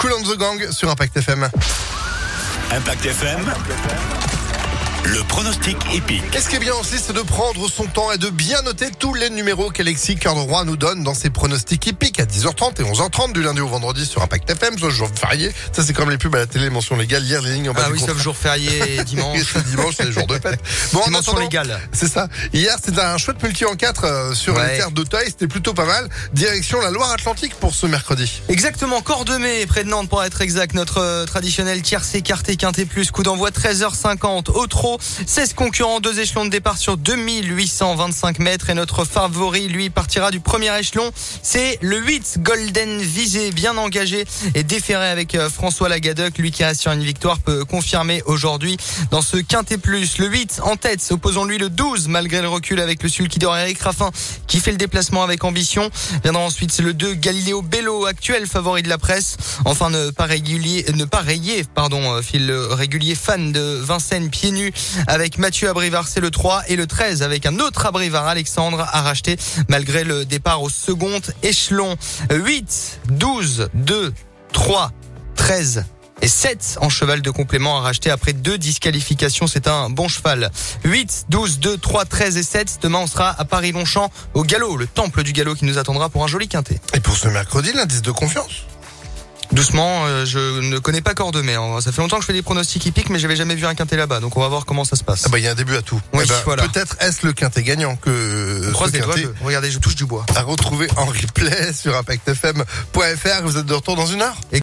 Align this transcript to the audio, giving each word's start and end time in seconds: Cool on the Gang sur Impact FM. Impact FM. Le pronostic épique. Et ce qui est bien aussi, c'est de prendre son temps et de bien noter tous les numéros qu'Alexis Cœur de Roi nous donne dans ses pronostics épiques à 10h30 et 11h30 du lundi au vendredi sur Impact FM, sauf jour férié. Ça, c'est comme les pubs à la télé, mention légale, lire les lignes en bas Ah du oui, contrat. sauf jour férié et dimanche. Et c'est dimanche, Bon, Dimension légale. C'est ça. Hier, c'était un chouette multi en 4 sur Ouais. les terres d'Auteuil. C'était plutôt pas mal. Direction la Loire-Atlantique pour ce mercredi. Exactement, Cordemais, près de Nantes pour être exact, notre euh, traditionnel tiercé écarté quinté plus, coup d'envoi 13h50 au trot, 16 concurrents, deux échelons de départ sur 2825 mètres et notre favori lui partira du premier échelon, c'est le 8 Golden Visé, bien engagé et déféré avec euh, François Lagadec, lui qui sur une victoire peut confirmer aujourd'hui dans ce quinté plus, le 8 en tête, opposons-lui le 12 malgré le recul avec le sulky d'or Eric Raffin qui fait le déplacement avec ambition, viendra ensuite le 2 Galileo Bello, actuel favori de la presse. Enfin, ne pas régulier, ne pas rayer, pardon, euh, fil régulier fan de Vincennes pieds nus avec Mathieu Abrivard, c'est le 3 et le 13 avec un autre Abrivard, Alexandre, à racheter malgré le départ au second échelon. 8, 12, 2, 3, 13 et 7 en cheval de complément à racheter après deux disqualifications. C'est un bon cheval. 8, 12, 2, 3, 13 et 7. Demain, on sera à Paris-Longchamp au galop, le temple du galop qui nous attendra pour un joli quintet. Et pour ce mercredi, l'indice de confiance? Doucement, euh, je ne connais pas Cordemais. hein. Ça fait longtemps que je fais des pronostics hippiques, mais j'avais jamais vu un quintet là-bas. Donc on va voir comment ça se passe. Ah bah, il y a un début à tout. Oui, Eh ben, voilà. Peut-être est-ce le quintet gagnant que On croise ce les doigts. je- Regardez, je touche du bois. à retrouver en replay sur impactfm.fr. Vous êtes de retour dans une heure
Cool 0.00 0.12
on 0.14 0.22
the 0.22 0.38
Gang 0.38 0.70
sur 0.72 0.88
Impact 0.90 1.16
FM. 1.18 1.48
Impact 2.72 3.04
FM. 3.04 3.52
Le 5.04 5.22
pronostic 5.24 5.76
épique. 5.94 6.22
Et 6.36 6.40
ce 6.40 6.48
qui 6.50 6.56
est 6.56 6.60
bien 6.60 6.74
aussi, 6.74 6.98
c'est 6.98 7.14
de 7.14 7.20
prendre 7.22 7.68
son 7.70 7.84
temps 7.84 8.12
et 8.12 8.18
de 8.18 8.28
bien 8.28 8.60
noter 8.62 8.90
tous 8.98 9.14
les 9.14 9.30
numéros 9.30 9.70
qu'Alexis 9.70 10.16
Cœur 10.16 10.34
de 10.34 10.40
Roi 10.40 10.64
nous 10.64 10.76
donne 10.76 11.02
dans 11.02 11.14
ses 11.14 11.30
pronostics 11.30 11.88
épiques 11.88 12.20
à 12.20 12.24
10h30 12.26 12.80
et 12.80 12.84
11h30 12.84 13.32
du 13.32 13.42
lundi 13.42 13.60
au 13.60 13.66
vendredi 13.68 14.04
sur 14.06 14.22
Impact 14.22 14.48
FM, 14.50 14.78
sauf 14.78 14.92
jour 14.92 15.08
férié. 15.14 15.52
Ça, 15.72 15.82
c'est 15.82 15.94
comme 15.94 16.10
les 16.10 16.18
pubs 16.18 16.34
à 16.34 16.38
la 16.40 16.46
télé, 16.46 16.68
mention 16.70 16.96
légale, 16.96 17.22
lire 17.24 17.40
les 17.42 17.52
lignes 17.54 17.70
en 17.70 17.72
bas 17.72 17.82
Ah 17.84 17.88
du 17.88 17.94
oui, 17.94 17.98
contrat. 18.00 18.14
sauf 18.14 18.22
jour 18.22 18.36
férié 18.36 18.98
et 19.00 19.04
dimanche. 19.04 19.38
Et 19.40 19.44
c'est 19.44 19.64
dimanche, 19.64 19.94
Bon, 21.00 21.06
Dimension 21.06 21.38
légale. 21.38 21.80
C'est 21.92 22.08
ça. 22.08 22.28
Hier, 22.52 22.76
c'était 22.84 23.00
un 23.00 23.16
chouette 23.18 23.42
multi 23.42 23.64
en 23.64 23.74
4 23.74 24.34
sur 24.34 24.54
Ouais. 24.54 24.72
les 24.72 24.76
terres 24.78 24.90
d'Auteuil. 24.90 25.26
C'était 25.26 25.46
plutôt 25.48 25.74
pas 25.74 25.84
mal. 25.86 26.08
Direction 26.32 26.80
la 26.80 26.90
Loire-Atlantique 26.90 27.54
pour 27.54 27.74
ce 27.74 27.86
mercredi. 27.86 28.42
Exactement, 28.48 29.00
Cordemais, 29.00 29.64
près 29.66 29.84
de 29.84 29.88
Nantes 29.88 30.08
pour 30.08 30.22
être 30.24 30.40
exact, 30.42 30.74
notre 30.74 30.98
euh, 30.98 31.24
traditionnel 31.24 31.82
tiercé 31.82 32.18
écarté 32.18 32.56
quinté 32.56 32.84
plus, 32.84 33.10
coup 33.10 33.22
d'envoi 33.22 33.50
13h50 33.50 34.50
au 34.50 34.66
trot, 34.66 34.98
16 35.26 35.54
concurrents, 35.54 36.00
deux 36.00 36.18
échelons 36.20 36.44
de 36.44 36.50
départ 36.50 36.76
sur 36.76 36.96
2825 36.96 38.38
mètres 38.40 38.70
et 38.70 38.74
notre 38.74 39.04
favori 39.04 39.68
lui 39.68 39.90
partira 39.90 40.30
du 40.30 40.40
premier 40.40 40.76
échelon, 40.78 41.10
c'est 41.42 41.78
le 41.80 41.98
8 41.98 42.38
Golden 42.40 43.00
Visé, 43.00 43.50
bien 43.52 43.76
engagé 43.76 44.24
et 44.54 44.62
déféré 44.62 45.08
avec 45.08 45.34
euh, 45.34 45.48
François 45.48 45.88
Lagadec, 45.88 46.36
lui 46.38 46.50
qui 46.50 46.62
sur 46.74 46.92
une 46.92 47.02
victoire 47.02 47.38
peut 47.38 47.64
confirmer 47.64 48.22
aujourd'hui 48.26 48.76
dans 49.10 49.22
ce 49.22 49.38
quinté 49.38 49.78
plus, 49.78 50.18
le 50.18 50.26
8 50.26 50.60
en 50.62 50.76
tête, 50.76 50.89
opposons-lui 51.10 51.58
le 51.58 51.70
12 51.70 52.08
malgré 52.08 52.42
le 52.42 52.48
recul 52.48 52.80
avec 52.80 53.02
le 53.02 53.08
sulky 53.08 53.38
d'or 53.38 53.56
Eric 53.56 53.80
Raffin 53.80 54.10
qui 54.46 54.58
fait 54.58 54.72
le 54.72 54.76
déplacement 54.76 55.22
avec 55.22 55.44
ambition, 55.44 55.88
viendra 56.24 56.42
ensuite 56.42 56.76
le 56.80 56.94
2 56.94 57.14
Galileo 57.14 57.62
Bello, 57.62 58.06
actuel 58.06 58.46
favori 58.46 58.82
de 58.82 58.88
la 58.88 58.98
presse. 58.98 59.36
Enfin, 59.64 59.90
ne 59.90 60.10
pas 60.10 60.24
régulier, 60.24 60.84
ne 60.94 61.04
pas 61.04 61.20
rayer, 61.20 61.64
pardon, 61.74 62.14
euh, 62.14 62.22
fil 62.22 62.50
régulier 62.50 63.14
fan 63.14 63.52
de 63.52 63.80
Vincennes 63.80 64.30
pieds 64.30 64.50
nus 64.50 64.72
avec 65.06 65.38
Mathieu 65.38 65.68
Abrivard, 65.68 66.08
c'est 66.08 66.20
le 66.20 66.30
3 66.30 66.64
et 66.68 66.76
le 66.76 66.86
13 66.86 67.22
avec 67.22 67.46
un 67.46 67.58
autre 67.60 67.86
Abrivard, 67.86 68.26
Alexandre, 68.26 68.86
à 68.92 69.02
racheter 69.02 69.36
malgré 69.68 70.02
le 70.04 70.24
départ 70.24 70.62
au 70.62 70.68
second 70.68 71.20
échelon. 71.42 71.96
8, 72.30 73.00
12, 73.10 73.68
2, 73.74 74.12
3, 74.52 74.92
13 75.36 75.84
et 76.22 76.28
7 76.28 76.78
en 76.80 76.88
cheval 76.88 77.22
de 77.22 77.30
complément 77.30 77.78
à 77.78 77.80
racheter 77.80 78.10
après 78.10 78.32
deux 78.32 78.58
disqualifications. 78.58 79.46
C'est 79.46 79.68
un 79.68 79.90
bon 79.90 80.08
cheval. 80.08 80.50
8, 80.84 81.26
12, 81.28 81.58
2, 81.60 81.78
3, 81.78 82.04
13 82.04 82.36
et 82.36 82.42
7. 82.42 82.78
Demain, 82.82 82.98
on 83.00 83.06
sera 83.06 83.34
à 83.38 83.44
Paris-Longchamp 83.44 84.10
au 84.34 84.42
galop, 84.44 84.76
le 84.76 84.86
temple 84.86 85.22
du 85.22 85.32
galop 85.32 85.54
qui 85.54 85.64
nous 85.64 85.78
attendra 85.78 86.08
pour 86.08 86.22
un 86.24 86.28
joli 86.28 86.48
quintet. 86.48 86.80
Et 86.94 87.00
pour 87.00 87.16
ce 87.16 87.28
mercredi, 87.28 87.72
l'indice 87.74 88.02
de 88.02 88.10
confiance? 88.10 88.64
Doucement, 89.52 90.04
euh, 90.06 90.24
je 90.24 90.60
ne 90.60 90.78
connais 90.78 91.00
pas 91.00 91.12
Cordemais. 91.14 91.56
hein. 91.56 91.80
Ça 91.80 91.90
fait 91.90 92.00
longtemps 92.00 92.18
que 92.18 92.22
je 92.22 92.26
fais 92.28 92.32
des 92.32 92.40
pronostics 92.42 92.86
hippiques, 92.86 93.10
mais 93.10 93.18
j'avais 93.18 93.34
jamais 93.34 93.56
vu 93.56 93.66
un 93.66 93.74
quintet 93.74 93.96
là-bas. 93.96 94.20
Donc 94.20 94.36
on 94.36 94.40
va 94.40 94.46
voir 94.46 94.64
comment 94.64 94.84
ça 94.84 94.94
se 94.94 95.02
passe. 95.02 95.24
Ah 95.26 95.28
bah, 95.28 95.40
il 95.40 95.44
y 95.44 95.48
a 95.48 95.50
un 95.50 95.54
début 95.56 95.74
à 95.74 95.82
tout. 95.82 96.00
Oui, 96.12 96.20
Eh 96.24 96.28
ben, 96.28 96.34
voilà. 96.44 96.68
Peut-être 96.68 96.96
est-ce 97.00 97.26
le 97.26 97.32
quintet 97.32 97.64
gagnant 97.64 97.96
que 97.96 98.66
On 98.68 98.70
croise 98.72 98.92
ce 98.92 98.96
les 98.98 99.02
doigts. 99.02 99.16
je- 99.16 99.26
Regardez, 99.44 99.72
je 99.72 99.80
touche 99.80 99.96
du 99.96 100.04
bois. 100.06 100.24
à 100.36 100.42
retrouver 100.42 100.86
en 100.96 101.06
replay 101.06 101.72
sur 101.72 101.96
impactfm.fr. 101.96 103.42
Vous 103.42 103.56
êtes 103.58 103.66
de 103.66 103.74
retour 103.74 103.96
dans 103.96 104.06
une 104.06 104.22
heure 104.22 104.36